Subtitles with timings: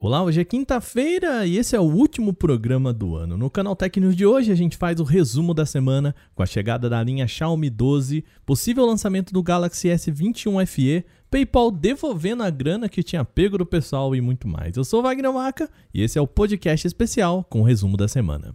[0.00, 3.36] Olá, hoje é quinta-feira e esse é o último programa do ano.
[3.36, 6.88] No Canal Tech de hoje a gente faz o resumo da semana com a chegada
[6.88, 13.02] da linha Xiaomi 12, possível lançamento do Galaxy S21 FE, PayPal devolvendo a grana que
[13.02, 14.76] tinha pego do pessoal e muito mais.
[14.76, 18.54] Eu sou Wagner Maca e esse é o podcast especial com o resumo da semana.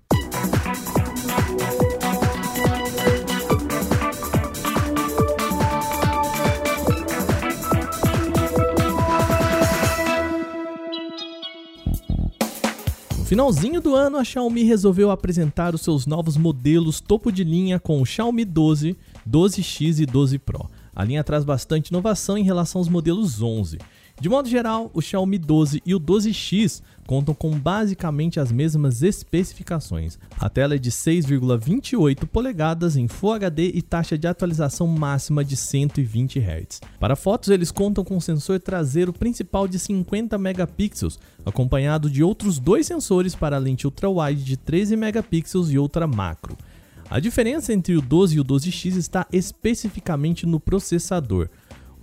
[13.33, 17.99] Finalzinho do ano, a Xiaomi resolveu apresentar os seus novos modelos topo de linha com
[17.99, 18.95] o Xiaomi 12,
[19.27, 20.69] 12X e 12 Pro.
[20.95, 23.79] A linha traz bastante inovação em relação aos modelos 11.
[24.19, 30.17] De modo geral, o Xiaomi 12 e o 12X contam com basicamente as mesmas especificações.
[30.39, 35.57] A tela é de 6,28 polegadas em Full HD e taxa de atualização máxima de
[35.57, 36.79] 120 Hz.
[36.99, 42.87] Para fotos, eles contam com sensor traseiro principal de 50 megapixels, acompanhado de outros dois
[42.87, 46.55] sensores para lente ultra-wide de 13 megapixels e outra macro.
[47.09, 51.49] A diferença entre o 12 e o 12X está especificamente no processador.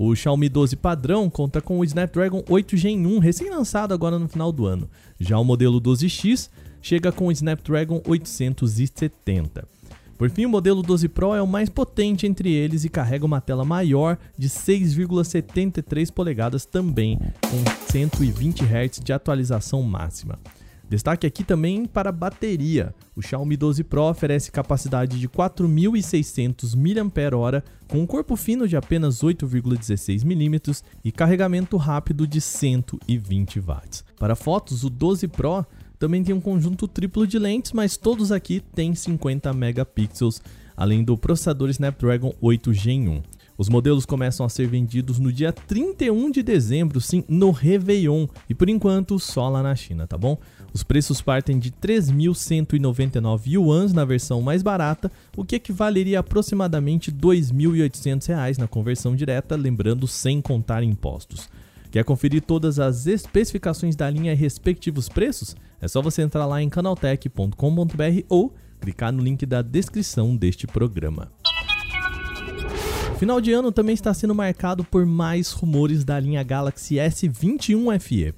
[0.03, 4.51] O Xiaomi 12 padrão conta com o Snapdragon 8 Gen 1 recém-lançado agora no final
[4.51, 4.89] do ano.
[5.21, 6.49] Já o modelo 12X
[6.81, 9.69] chega com o Snapdragon 870.
[10.17, 13.43] Por fim, o modelo 12 Pro é o mais potente entre eles e carrega uma
[13.43, 20.39] tela maior de 6,73 polegadas também, com 120 Hz de atualização máxima.
[20.91, 22.93] Destaque aqui também para bateria.
[23.15, 29.23] O Xiaomi 12 Pro oferece capacidade de 4.600 mAh com um corpo fino de apenas
[29.23, 34.05] 8,16 mm e carregamento rápido de 120 watts.
[34.19, 35.65] Para fotos, o 12 Pro
[35.97, 40.43] também tem um conjunto triplo de lentes, mas todos aqui têm 50 megapixels,
[40.77, 43.23] além do processador Snapdragon 8 Gen 1.
[43.61, 48.55] Os modelos começam a ser vendidos no dia 31 de dezembro, sim, no Réveillon, e
[48.55, 50.39] por enquanto só lá na China, tá bom?
[50.73, 57.11] Os preços partem de 3.199 yuans na versão mais barata, o que equivaleria a aproximadamente
[57.11, 61.51] R$ 2.800 na conversão direta, lembrando sem contar impostos.
[61.91, 65.55] Quer conferir todas as especificações da linha e respectivos preços?
[65.83, 71.31] É só você entrar lá em canaltech.com.br ou clicar no link da descrição deste programa.
[73.21, 78.35] Final de ano também está sendo marcado por mais rumores da linha Galaxy S21 FE.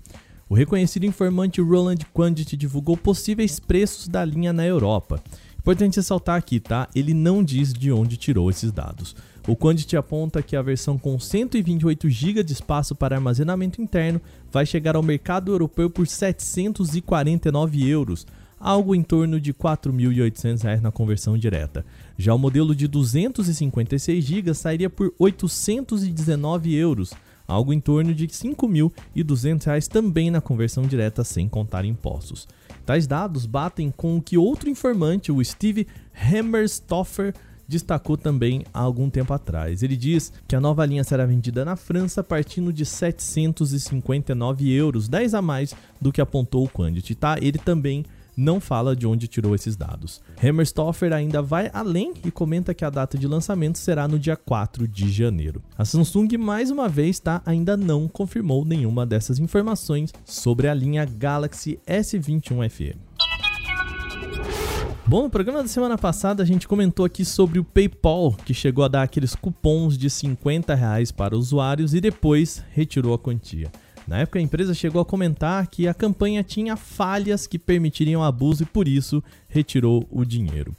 [0.48, 5.22] O reconhecido informante Roland Quantity divulgou possíveis preços da linha na Europa.
[5.56, 6.88] Importante ressaltar aqui, tá?
[6.96, 9.14] Ele não diz de onde tirou esses dados.
[9.46, 14.20] O Quantity aponta que a versão com 128 GB de espaço para armazenamento interno
[14.50, 18.26] vai chegar ao mercado europeu por 749 euros,
[18.62, 21.84] algo em torno de R$ 4.800 na conversão direta.
[22.16, 27.12] Já o modelo de 256 GB sairia por 819 euros,
[27.46, 32.46] algo em torno de R$ 5.200 também na conversão direta sem contar impostos.
[32.86, 37.34] Tais dados batem com o que outro informante, o Steve Hammerstoffer,
[37.66, 39.82] destacou também há algum tempo atrás.
[39.82, 45.34] Ele diz que a nova linha será vendida na França partindo de 759 euros, 10
[45.34, 47.36] a mais do que apontou o Quantity, tá?
[47.40, 48.04] Ele também
[48.36, 50.20] não fala de onde tirou esses dados.
[50.42, 54.86] Hammerstoffer ainda vai além e comenta que a data de lançamento será no dia 4
[54.88, 55.62] de janeiro.
[55.76, 61.04] A Samsung, mais uma vez, tá, ainda não confirmou nenhuma dessas informações sobre a linha
[61.04, 62.96] Galaxy S21 FE.
[65.04, 68.84] Bom, no programa da semana passada a gente comentou aqui sobre o PayPal, que chegou
[68.84, 73.70] a dar aqueles cupons de 50 reais para usuários e depois retirou a quantia.
[74.12, 78.62] Na época, a empresa chegou a comentar que a campanha tinha falhas que permitiriam abuso
[78.62, 80.76] e por isso retirou o dinheiro.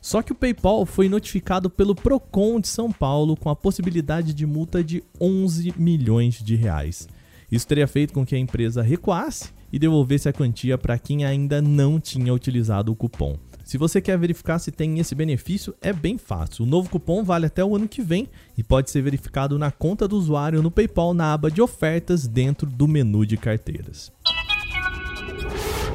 [0.00, 4.44] Só que o PayPal foi notificado pelo Procon de São Paulo com a possibilidade de
[4.44, 7.08] multa de 11 milhões de reais.
[7.52, 11.62] Isso teria feito com que a empresa recuasse e devolvesse a quantia para quem ainda
[11.62, 13.38] não tinha utilizado o cupom.
[13.64, 16.64] Se você quer verificar se tem esse benefício, é bem fácil.
[16.64, 18.28] O novo cupom vale até o ano que vem
[18.58, 22.68] e pode ser verificado na conta do usuário no PayPal na aba de ofertas dentro
[22.68, 24.12] do menu de carteiras.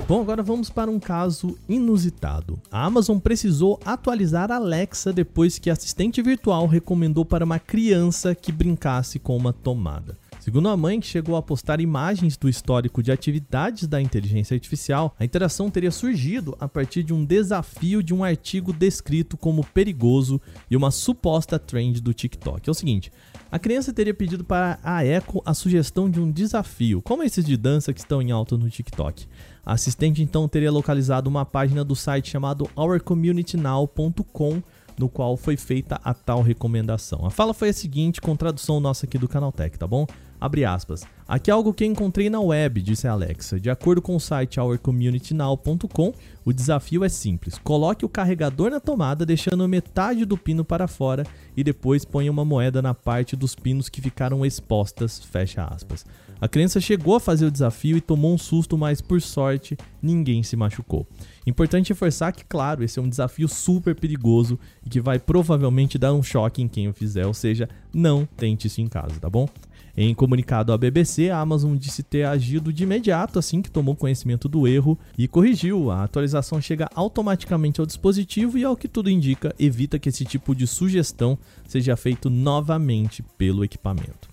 [0.08, 2.62] Bom, agora vamos para um caso inusitado.
[2.72, 8.34] A Amazon precisou atualizar a Alexa depois que a assistente virtual recomendou para uma criança
[8.34, 10.18] que brincasse com uma tomada.
[10.48, 15.14] Segundo a mãe, que chegou a postar imagens do histórico de atividades da inteligência artificial,
[15.20, 20.40] a interação teria surgido a partir de um desafio de um artigo descrito como perigoso
[20.72, 22.70] e uma suposta trend do TikTok.
[22.70, 23.12] É o seguinte:
[23.52, 27.58] a criança teria pedido para a Echo a sugestão de um desafio, como esses de
[27.58, 29.28] dança que estão em alta no TikTok.
[29.66, 34.64] A assistente então teria localizado uma página do site chamado ourcommunitynow.com
[34.98, 37.26] no qual foi feita a tal recomendação.
[37.26, 40.08] A fala foi a seguinte, com tradução nossa aqui do Canaltech, tá bom?
[40.40, 41.04] Abre aspas.
[41.28, 43.60] Aqui é algo que encontrei na web, disse a Alexa.
[43.60, 46.14] De acordo com o site ourcommunitynow.com,
[46.46, 47.58] o desafio é simples.
[47.58, 51.26] Coloque o carregador na tomada, deixando metade do pino para fora
[51.56, 56.06] e depois ponha uma moeda na parte dos pinos que ficaram expostas, fecha aspas.
[56.40, 60.44] A criança chegou a fazer o desafio e tomou um susto, mas por sorte, ninguém
[60.44, 61.08] se machucou.
[61.48, 66.14] Importante reforçar que, claro, esse é um desafio super perigoso e que vai provavelmente dar
[66.14, 69.50] um choque em quem o fizer, ou seja, não tente isso em casa, tá bom?
[70.00, 74.48] Em comunicado à BBC, a Amazon disse ter agido de imediato assim que tomou conhecimento
[74.48, 75.90] do erro e corrigiu.
[75.90, 80.54] A atualização chega automaticamente ao dispositivo e, ao que tudo indica, evita que esse tipo
[80.54, 81.36] de sugestão
[81.68, 84.30] seja feito novamente pelo equipamento.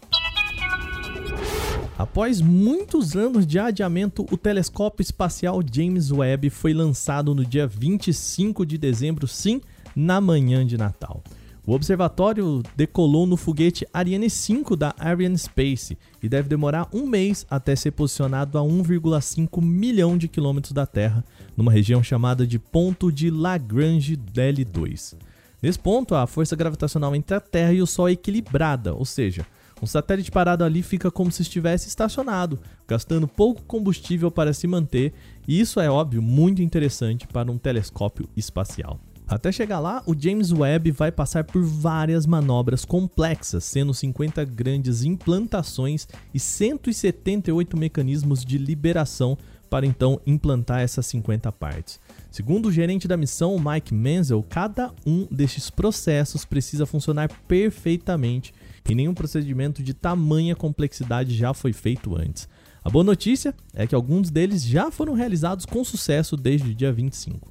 [1.97, 8.67] Após muitos anos de adiamento, o telescópio espacial James Webb foi lançado no dia 25
[8.67, 9.63] de dezembro, sim,
[9.97, 11.23] na manhã de Natal.
[11.67, 17.75] O observatório decolou no foguete Ariane 5 da Arianespace e deve demorar um mês até
[17.75, 21.25] ser posicionado a 1,5 milhão de quilômetros da Terra,
[21.57, 25.15] numa região chamada de Ponto de Lagrange L2.
[25.63, 29.47] Nesse ponto, a força gravitacional entre a Terra e o Sol é equilibrada, ou seja,
[29.83, 35.15] um satélite parado ali fica como se estivesse estacionado, gastando pouco combustível para se manter,
[35.49, 39.01] e isso é óbvio muito interessante para um telescópio espacial.
[39.27, 45.03] Até chegar lá, o James Webb vai passar por várias manobras complexas, sendo 50 grandes
[45.03, 49.39] implantações e 178 mecanismos de liberação
[49.71, 51.99] para então implantar essas 50 partes.
[52.31, 58.53] Segundo o gerente da missão, Mike Menzel, cada um destes processos precisa funcionar perfeitamente
[58.89, 62.47] e nenhum procedimento de tamanha complexidade já foi feito antes.
[62.85, 66.93] A boa notícia é que alguns deles já foram realizados com sucesso desde o dia
[66.93, 67.51] 25.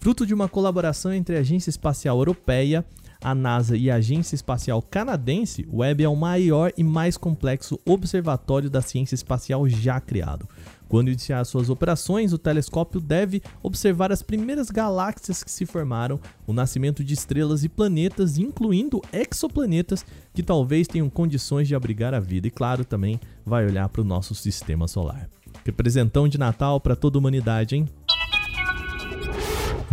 [0.00, 2.86] Fruto de uma colaboração entre a Agência Espacial Europeia,
[3.20, 7.78] a NASA e a Agência Espacial Canadense, o Webb é o maior e mais complexo
[7.84, 10.48] observatório da ciência espacial já criado.
[10.88, 16.54] Quando iniciar suas operações, o telescópio deve observar as primeiras galáxias que se formaram, o
[16.54, 20.02] nascimento de estrelas e planetas, incluindo exoplanetas
[20.32, 24.04] que talvez tenham condições de abrigar a vida, e claro, também vai olhar para o
[24.04, 25.28] nosso sistema solar.
[25.62, 27.86] Que presentão de Natal para toda a humanidade, hein?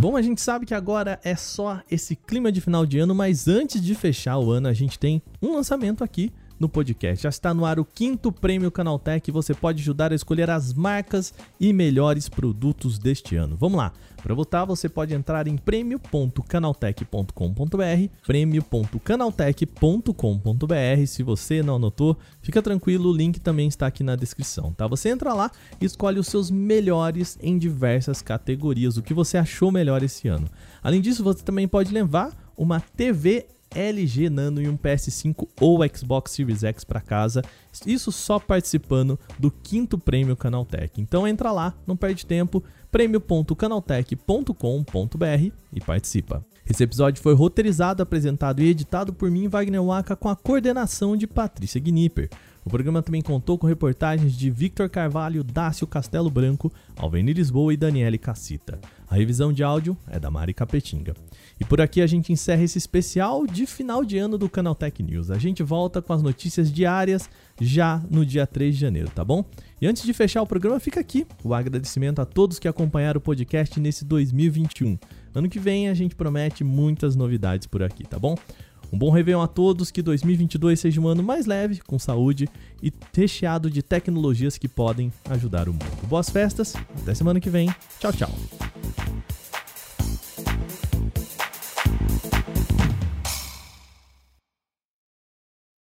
[0.00, 3.48] Bom, a gente sabe que agora é só esse clima de final de ano, mas
[3.48, 7.22] antes de fechar o ano, a gente tem um lançamento aqui no podcast.
[7.22, 10.74] Já está no ar o quinto prêmio Canaltech e você pode ajudar a escolher as
[10.74, 13.56] marcas e melhores produtos deste ano.
[13.56, 13.92] Vamos lá!
[14.22, 21.06] Para votar, você pode entrar em prêmio.canaltech.com.br, prêmio.canaltech.com.br.
[21.06, 24.88] Se você não anotou, fica tranquilo, o link também está aqui na descrição, tá?
[24.88, 29.70] Você entra lá e escolhe os seus melhores em diversas categorias, o que você achou
[29.70, 30.48] melhor esse ano.
[30.82, 36.32] Além disso, você também pode levar uma TV LG Nano e um PS5 ou Xbox
[36.32, 37.42] Series X para casa.
[37.86, 41.00] Isso só participando do quinto prêmio Canaltech.
[41.00, 46.44] Então entra lá, não perde tempo, prêmio.canaltech.com.br e participa.
[46.68, 51.26] Esse episódio foi roteirizado, apresentado e editado por mim, Wagner Waka, com a coordenação de
[51.26, 52.28] Patrícia Gnipper.
[52.64, 57.76] O programa também contou com reportagens de Victor Carvalho, Dácio Castelo Branco, Alveni Lisboa e
[57.76, 58.78] Daniele Cassita.
[59.08, 61.14] A revisão de áudio é da Mari Capetinga.
[61.58, 65.02] E por aqui a gente encerra esse especial de final de ano do Canal Tech
[65.02, 65.30] News.
[65.30, 67.28] A gente volta com as notícias diárias
[67.60, 69.44] já no dia 3 de janeiro, tá bom?
[69.80, 73.22] E antes de fechar o programa, fica aqui o agradecimento a todos que acompanharam o
[73.22, 74.98] podcast nesse 2021.
[75.34, 78.36] Ano que vem a gente promete muitas novidades por aqui, tá bom?
[78.92, 82.48] Um bom Réveillon a todos, que 2022 seja um ano mais leve, com saúde
[82.82, 86.06] e recheado de tecnologias que podem ajudar o mundo.
[86.06, 87.68] Boas festas, até semana que vem.
[88.00, 88.67] Tchau, tchau.